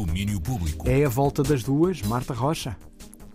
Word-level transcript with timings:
Domínio 0.00 0.40
Público. 0.40 0.88
É 0.88 1.04
a 1.04 1.10
volta 1.10 1.42
das 1.42 1.62
duas, 1.62 2.00
Marta 2.00 2.32
Rocha. 2.32 2.74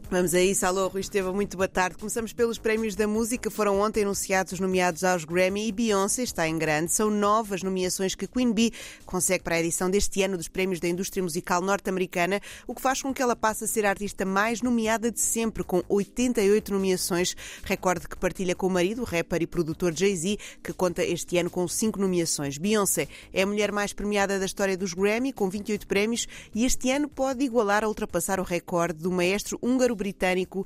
Vamos 0.08 0.36
a 0.36 0.40
isso, 0.40 0.64
alô 0.68 0.88
Rui 0.88 1.02
Esteva, 1.02 1.34
muito 1.34 1.58
boa 1.58 1.68
tarde. 1.68 1.98
Começamos 1.98 2.32
pelos 2.32 2.60
prémios 2.60 2.96
da 2.96 3.08
música. 3.08 3.50
Foram 3.50 3.80
ontem 3.82 4.04
anunciados 4.04 4.54
os 4.54 4.60
nomeados 4.60 5.04
aos 5.04 5.26
Grammy 5.26 5.68
e 5.68 5.72
Beyoncé 5.72 6.22
está 6.22 6.48
em 6.48 6.60
grande. 6.60 6.92
São 6.92 7.10
novas 7.10 7.64
nomeações 7.64 8.14
que 8.14 8.28
Queen 8.28 8.54
Bee 8.54 8.72
consegue 9.04 9.44
para 9.44 9.56
a 9.56 9.60
edição 9.60 9.90
deste 9.90 10.22
ano 10.22 10.38
dos 10.38 10.48
prémios 10.48 10.80
da 10.80 10.88
indústria 10.88 11.24
musical 11.24 11.60
norte-americana, 11.60 12.40
o 12.68 12.76
que 12.76 12.82
faz 12.82 13.02
com 13.02 13.12
que 13.12 13.22
ela 13.22 13.36
passe 13.36 13.64
a 13.64 13.68
ser 13.68 13.84
a 13.84 13.90
artista 13.90 14.26
mais 14.26 14.62
nomeada 14.62 15.12
de 15.12 15.20
sempre, 15.20 15.64
com 15.64 15.84
88 15.90 16.72
nomeações, 16.72 17.36
recorde 17.64 18.08
que 18.08 18.16
partilha 18.16 18.54
com 18.54 18.68
o 18.68 18.70
marido, 18.70 19.02
o 19.02 19.06
rapper 19.06 19.42
e 19.42 19.48
produtor 19.48 19.92
Jay-Z, 19.92 20.38
que 20.64 20.72
conta 20.72 21.04
este 21.04 21.36
ano 21.40 21.50
com 21.50 21.68
5 21.68 22.00
nomeações. 22.00 22.60
Beyoncé 22.60 23.08
é 23.34 23.42
a 23.42 23.48
mulher 23.48 23.72
mais 23.72 23.92
premiada 23.92 24.38
da 24.38 24.46
história 24.46 24.78
dos 24.78 24.94
Grammy, 24.94 25.34
com 25.34 25.50
28 25.50 25.88
prémios, 25.88 26.28
e 26.54 26.64
este 26.64 26.92
ano 26.92 27.10
pode 27.10 27.44
igualar 27.44 27.84
a 27.84 27.88
ultrapassar 27.88 28.40
o 28.40 28.44
recorde 28.44 29.02
do 29.02 29.12
maestro 29.12 29.58
húngaro 29.64 29.95
britânico 29.96 30.66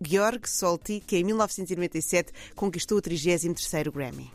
Georg 0.00 0.48
Solti, 0.48 1.02
que 1.06 1.16
em 1.16 1.24
1997 1.24 2.32
conquistou 2.54 2.98
o 2.98 3.02
33º 3.02 3.92
Grammy. 3.92 4.30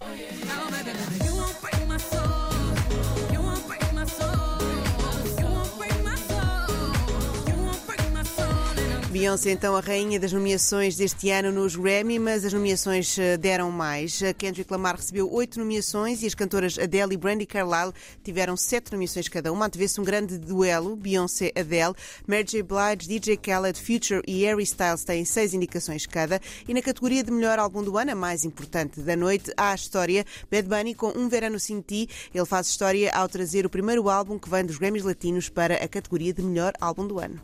Beyoncé, 9.23 9.52
então, 9.52 9.73
a 9.73 9.80
rainha 9.80 10.20
das 10.20 10.34
nomeações 10.34 10.98
deste 10.98 11.30
ano 11.30 11.50
nos 11.50 11.77
Grammy, 11.77 12.20
mas 12.20 12.44
as 12.44 12.52
nomeações 12.52 13.18
eh, 13.18 13.38
deram 13.38 13.72
mais. 13.72 14.22
A 14.22 14.34
Kendrick 14.34 14.70
Lamar 14.70 14.98
recebeu 14.98 15.32
oito 15.32 15.59
nomeações 15.59 16.22
e 16.22 16.27
as 16.27 16.36
cantoras 16.36 16.77
Adele 16.77 17.13
e 17.13 17.18
Brandy 17.18 17.46
Carlile 17.46 17.94
tiveram 18.22 18.58
sete 18.58 18.91
nomeações 18.91 19.30
cada 19.30 19.54
uma. 19.54 19.68
Antevê-se 19.68 20.02
um 20.02 20.04
grande 20.04 20.38
duelo, 20.38 20.98
Beyoncé-Adele. 20.98 21.94
Mary 22.27 22.44
J. 22.44 22.63
Blige, 22.63 23.08
DJ 23.08 23.38
Khaled, 23.38 23.80
Future 23.80 24.22
e 24.27 24.44
Harry 24.44 24.63
Styles 24.63 25.05
têm 25.05 25.24
seis 25.24 25.54
indicações 25.54 26.05
cada. 26.05 26.41
E 26.68 26.74
na 26.74 26.82
categoria 26.82 27.24
de 27.24 27.32
melhor 27.32 27.60
álbum 27.60 27.82
do 27.82 27.98
ano, 27.98 28.12
a 28.12 28.16
mais 28.16 28.44
importante 28.44 28.99
da 28.99 29.16
noite, 29.16 29.54
há 29.55 29.71
a 29.71 29.76
história 29.76 30.26
Bad 30.51 30.68
Bunny 30.68 30.94
com 30.94 31.13
Um 31.16 31.29
Verano 31.29 31.62
Sem 31.62 31.79
Ti. 31.79 32.10
Ele 32.34 32.46
faz 32.46 32.68
história 32.68 33.10
ao 33.16 33.29
trazer 33.29 33.66
o 33.66 33.70
primeiro 33.70 34.10
álbum 34.10 34.38
que 34.38 34.49
vem 34.49 34.66
dos 34.66 34.77
Grammys 34.77 35.05
Latinos 35.05 35.48
para 35.48 35.76
a 35.76 35.88
categoria 35.88 36.34
de 36.34 36.41
melhor 36.41 36.74
álbum 36.82 37.07
do 37.07 37.20
ano. 37.20 37.41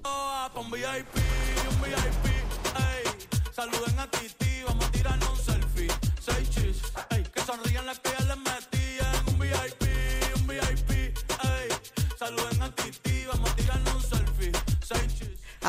Saluden 3.56 4.00
a 4.00 4.08
Titi, 4.08 4.49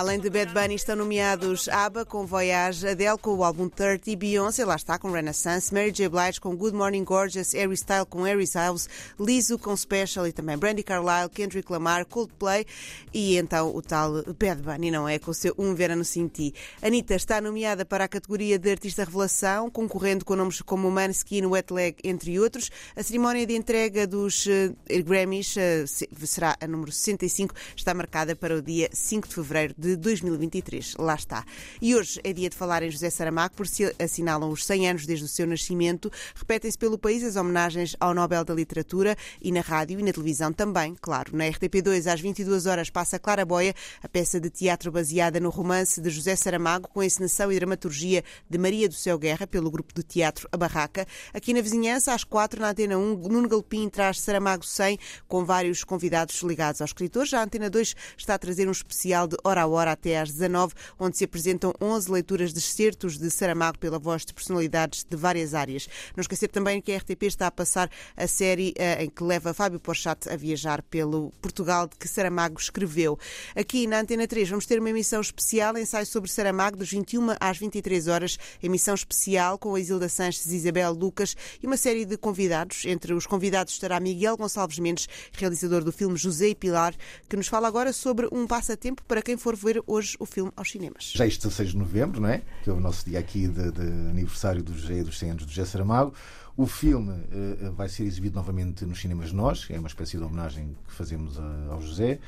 Além 0.01 0.19
de 0.19 0.31
Bad 0.31 0.55
Bunny, 0.55 0.77
estão 0.77 0.97
nomeados 0.97 1.69
ABBA 1.69 2.07
com 2.07 2.25
Voyage, 2.25 2.89
Adele 2.89 3.19
com 3.19 3.35
o 3.35 3.45
álbum 3.45 3.69
30, 3.69 4.17
Beyoncé, 4.17 4.65
lá 4.65 4.75
está, 4.75 4.99
com 4.99 5.11
Renaissance, 5.11 5.75
Mary 5.75 5.93
J. 5.93 6.09
Blige 6.09 6.41
com 6.41 6.57
Good 6.57 6.75
Morning 6.75 7.05
Gorgeous, 7.05 7.53
Harry 7.53 7.77
Style 7.77 8.07
com 8.07 8.23
Harry's 8.23 8.55
House, 8.55 8.89
Lizzo 9.21 9.59
com 9.59 9.77
Special 9.77 10.27
e 10.27 10.33
também 10.33 10.57
Brandy 10.57 10.83
Carlile, 10.83 11.29
Kendrick 11.29 11.71
Lamar, 11.71 12.07
Coldplay 12.07 12.65
e 13.13 13.37
então 13.37 13.77
o 13.77 13.83
tal 13.83 14.23
Bad 14.39 14.63
Bunny, 14.63 14.91
não 14.91 15.07
é? 15.07 15.19
Com 15.19 15.33
o 15.33 15.35
seu 15.35 15.55
Um 15.59 15.75
Verano 15.75 16.03
Sem 16.03 16.29
Ti. 16.29 16.55
Anitta 16.81 17.15
está 17.15 17.39
nomeada 17.39 17.85
para 17.85 18.05
a 18.05 18.09
categoria 18.09 18.59
de 18.59 18.71
Artista 18.71 19.05
Revelação, 19.05 19.69
concorrendo 19.69 20.25
com 20.25 20.35
nomes 20.35 20.63
como 20.63 20.91
Maneskin, 20.91 21.45
Wet 21.45 21.71
Leg, 21.75 21.97
entre 22.03 22.41
outros. 22.41 22.71
A 22.97 23.03
cerimónia 23.03 23.47
de 23.47 23.55
entrega 23.55 24.07
dos 24.07 24.47
uh, 24.47 25.05
Grammys 25.05 25.57
uh, 25.57 26.27
será 26.27 26.57
a 26.59 26.67
número 26.67 26.91
65, 26.91 27.55
está 27.77 27.93
marcada 27.93 28.35
para 28.35 28.57
o 28.57 28.63
dia 28.63 28.89
5 28.95 29.29
de 29.29 29.35
fevereiro 29.35 29.75
de 29.77 29.90
2023. 29.97 30.97
Lá 30.99 31.15
está. 31.15 31.45
E 31.81 31.95
hoje 31.95 32.21
é 32.25 32.33
dia 32.33 32.49
de 32.49 32.57
falar 32.57 32.83
em 32.83 32.91
José 32.91 33.11
Saramago, 33.11 33.55
por 33.55 33.67
se 33.67 33.95
assinalam 33.99 34.51
os 34.51 34.65
100 34.65 34.91
anos 34.91 35.07
desde 35.07 35.25
o 35.25 35.29
seu 35.29 35.47
nascimento. 35.47 36.11
Repetem-se 36.35 36.79
pelo 36.79 36.99
país 36.99 37.23
as 37.25 37.37
homenagens 37.37 37.97
ao 37.99 38.15
Nobel 38.15 38.45
da 38.45 38.55
Literatura 38.55 39.17
e 39.41 39.51
na 39.53 39.61
rádio 39.61 39.99
e 39.99 40.03
na 40.03 40.13
televisão 40.13 40.53
também, 40.53 40.95
claro. 41.01 41.37
Na 41.37 41.45
RTP2, 41.45 42.13
às 42.13 42.21
22 42.21 42.67
horas, 42.67 42.91
passa 42.91 43.19
Clara 43.19 43.45
Boia, 43.45 43.75
a 44.03 44.09
peça 44.09 44.41
de 44.41 44.51
teatro 44.51 44.93
baseada 44.93 45.41
no 45.41 45.51
romance 45.51 46.01
de 46.01 46.11
José 46.11 46.37
Saramago, 46.37 46.89
com 46.89 47.03
encenação 47.03 47.51
e 47.51 47.57
dramaturgia 47.57 48.23
de 48.49 48.59
Maria 48.59 48.89
do 48.89 48.95
Céu 48.95 49.19
Guerra, 49.19 49.47
pelo 49.47 49.71
grupo 49.71 49.95
de 49.95 50.03
teatro 50.03 50.49
A 50.53 50.57
Barraca. 50.57 51.07
Aqui 51.33 51.55
na 51.55 51.61
vizinhança, 51.61 52.13
às 52.13 52.25
4, 52.25 52.61
na 52.61 52.71
Antena 52.71 52.99
1, 52.99 53.17
Nuno 53.29 53.49
Galpim 53.49 53.89
traz 53.89 54.21
Saramago 54.21 54.65
100, 54.65 54.99
com 55.27 55.45
vários 55.45 55.85
convidados 55.85 56.41
ligados 56.43 56.81
aos 56.81 56.91
escritores. 56.91 57.31
Já 57.31 57.41
a 57.41 57.45
Antena 57.45 57.71
2 57.71 57.95
está 58.17 58.35
a 58.35 58.39
trazer 58.39 58.69
um 58.69 58.73
especial 58.73 59.27
de 59.27 59.37
hora 59.45 59.63
a 59.63 59.67
hora 59.67 59.80
até 59.89 60.19
às 60.19 60.31
19, 60.31 60.75
onde 60.99 61.17
se 61.17 61.25
apresentam 61.25 61.73
11 61.81 62.11
leituras 62.11 62.53
de 62.53 62.59
excertos 62.59 63.19
de 63.19 63.31
Saramago 63.31 63.79
pela 63.79 63.99
voz 63.99 64.25
de 64.25 64.33
personalidades 64.33 65.05
de 65.05 65.17
várias 65.17 65.55
áreas. 65.55 65.89
Não 66.17 66.23
esquecer 66.23 66.49
também 66.49 66.81
que 66.81 66.93
a 66.93 66.99
RTP 66.99 67.23
está 67.25 67.47
a 67.47 67.51
passar 67.51 67.91
a 68.17 68.27
série 68.27 68.75
uh, 68.79 69.03
em 69.03 69.11
que 69.11 69.23
leva 69.23 69.55
Fábio 69.55 69.81
Porchat 69.81 70.29
a 70.29 70.37
viajar 70.37 70.83
pelo 70.83 71.33
Portugal 71.41 71.87
de 71.87 71.97
que 71.97 72.09
Saramago 72.09 72.59
escreveu. 72.59 73.19
Aqui 73.55 73.87
na 73.87 74.01
Antena 74.01 74.27
3 74.27 74.49
vamos 74.49 74.67
ter 74.67 74.79
uma 74.79 74.91
emissão 74.91 75.21
especial, 75.21 75.77
ensaio 75.77 76.07
sobre 76.07 76.31
Saramago, 76.31 76.77
dos 76.77 76.91
21 76.91 77.37
às 77.41 77.59
23 77.59 78.09
horas, 78.09 78.39
emissão 78.63 78.95
especial 78.95 79.59
com 79.59 79.75
a 79.75 79.81
Isilda 79.81 80.09
Sanches 80.09 80.47
e 80.47 80.57
Isabel 80.57 80.93
Lucas 80.93 81.37
e 81.63 81.67
uma 81.67 81.77
série 81.77 82.05
de 82.05 82.17
convidados. 82.17 82.85
Entre 82.85 83.13
os 83.13 83.27
convidados 83.27 83.75
estará 83.75 84.01
Miguel 84.01 84.37
Gonçalves 84.37 84.79
Mendes, 84.79 85.09
realizador 85.33 85.85
do 85.85 85.93
filme 85.93 86.17
José 86.17 86.49
e 86.49 86.55
Pilar, 86.55 86.95
que 87.29 87.37
nos 87.37 87.49
fala 87.49 87.69
agora 87.69 87.93
sobre 87.93 88.29
um 88.33 88.47
passatempo 88.47 89.03
para 89.05 89.23
quem 89.23 89.37
for 89.37 89.57
ver 89.61 89.83
hoje 89.87 90.17
o 90.19 90.27
filme 90.27 90.51
aos 90.57 90.71
cinemas. 90.71 91.13
Já 91.15 91.27
este 91.27 91.41
16 91.41 91.71
de 91.71 91.77
novembro, 91.77 92.21
não 92.21 92.29
é? 92.29 92.43
Que 92.65 92.71
é 92.71 92.73
o 92.73 92.81
nosso 92.81 93.05
dia 93.05 93.19
aqui 93.19 93.47
de, 93.47 93.71
de 93.71 93.83
aniversário 94.11 94.63
do 94.63 94.73
dos 94.73 95.19
100 95.19 95.31
anos 95.31 95.45
do 95.45 95.53
José 95.53 95.65
Saramago. 95.67 96.15
O 96.57 96.67
filme 96.67 97.13
uh, 97.13 97.73
vai 97.73 97.89
ser 97.89 98.05
exibido 98.05 98.35
novamente 98.37 98.85
nos 98.85 99.01
cinemas 99.01 99.33
Nós, 99.33 99.67
é 99.71 99.79
uma 99.79 99.89
espécie 99.89 100.17
de 100.17 100.25
homenagem 100.25 100.77
que 100.87 100.93
fazemos 100.95 101.39
a, 101.39 101.67
ao 101.71 101.83
José. 101.83 102.19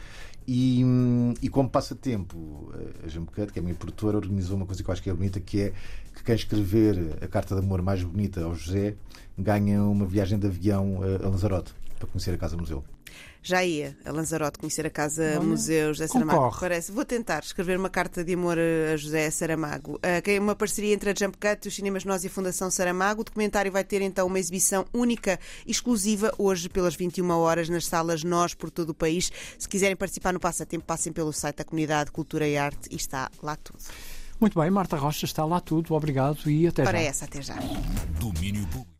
E, 0.46 0.82
e 1.40 1.48
como 1.48 1.70
passatempo, 1.70 2.72
a 3.04 3.08
Jambucat, 3.08 3.52
que 3.52 3.58
é 3.58 3.60
a 3.60 3.62
minha 3.62 3.76
produtora, 3.76 4.16
organizou 4.16 4.56
uma 4.56 4.66
coisa 4.66 4.82
que 4.82 4.90
eu 4.90 4.92
acho 4.92 5.02
que 5.02 5.08
é 5.08 5.14
bonita, 5.14 5.38
que 5.40 5.60
é 5.60 5.72
que 6.14 6.24
quem 6.24 6.34
escrever 6.34 7.18
a 7.22 7.28
carta 7.28 7.54
de 7.54 7.60
amor 7.60 7.80
mais 7.80 8.02
bonita 8.02 8.42
ao 8.42 8.54
José 8.54 8.96
ganha 9.38 9.82
uma 9.84 10.04
viagem 10.04 10.38
de 10.38 10.46
avião 10.46 11.00
a 11.02 11.28
Lanzarote 11.28 11.72
para 11.98 12.08
conhecer 12.08 12.34
a 12.34 12.38
Casa 12.38 12.56
Museu. 12.56 12.84
Já 13.42 13.64
ia 13.64 13.96
a 14.04 14.12
Lanzarote 14.12 14.58
conhecer 14.58 14.86
a 14.86 14.90
Casa 14.90 15.22
Olha, 15.36 15.40
Museu 15.40 15.92
José 15.92 16.06
Saramago. 16.06 16.38
Concorre. 16.38 16.60
Parece. 16.60 16.92
Vou 16.92 17.04
tentar 17.04 17.42
escrever 17.42 17.76
uma 17.76 17.90
carta 17.90 18.22
de 18.22 18.34
amor 18.34 18.56
a 18.58 18.96
José 18.96 19.28
Saramago. 19.30 19.94
Uh, 19.94 20.40
uma 20.40 20.54
parceria 20.54 20.94
entre 20.94 21.10
a 21.10 21.14
Jump 21.14 21.36
Cut, 21.38 21.66
os 21.66 21.74
Cinemas 21.74 22.04
Nós 22.04 22.22
e 22.22 22.28
a 22.28 22.30
Fundação 22.30 22.70
Saramago. 22.70 23.22
O 23.22 23.24
documentário 23.24 23.72
vai 23.72 23.82
ter 23.82 24.00
então 24.00 24.26
uma 24.28 24.38
exibição 24.38 24.84
única, 24.92 25.40
exclusiva, 25.66 26.32
hoje 26.38 26.68
pelas 26.68 26.94
21 26.94 27.28
horas 27.30 27.68
nas 27.68 27.86
salas 27.86 28.22
Nós 28.22 28.54
por 28.54 28.70
todo 28.70 28.90
o 28.90 28.94
país. 28.94 29.32
Se 29.58 29.68
quiserem 29.68 29.96
participar 29.96 30.32
no 30.32 30.38
passatempo, 30.38 30.84
passem 30.84 31.12
pelo 31.12 31.32
site 31.32 31.56
da 31.56 31.64
Comunidade 31.64 32.12
Cultura 32.12 32.46
e 32.46 32.56
Arte 32.56 32.88
e 32.92 32.96
está 32.96 33.28
lá 33.42 33.56
tudo. 33.56 33.80
Muito 34.42 34.58
bem, 34.58 34.68
Marta 34.70 34.96
Rocha, 34.96 35.24
está 35.24 35.44
lá 35.44 35.60
tudo. 35.60 35.94
Obrigado 35.94 36.50
e 36.50 36.66
até 36.66 36.82
Para 36.82 36.98
já. 36.98 37.04
essa, 37.04 37.24
até 37.26 37.40
já. 37.40 37.54
Domínio 38.18 38.66
Público. 38.66 38.88